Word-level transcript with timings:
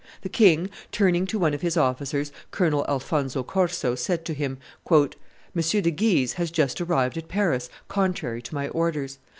The 0.23 0.29
king, 0.29 0.71
turning 0.91 1.27
to 1.27 1.37
one 1.37 1.53
of 1.53 1.61
his 1.61 1.77
officers, 1.77 2.31
Colonel 2.49 2.83
Alphonso 2.89 3.43
Corso, 3.43 3.93
said 3.93 4.25
to 4.25 4.33
him, 4.33 4.57
"M. 4.91 5.11
de 5.53 5.91
Guise 5.91 6.33
has 6.33 6.49
just 6.49 6.81
arrived 6.81 7.17
at 7.19 7.27
Paris, 7.27 7.69
contrary 7.87 8.41
to 8.41 8.55
my 8.55 8.67
orders. 8.69 9.19